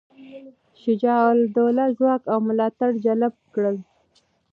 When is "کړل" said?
3.53-3.75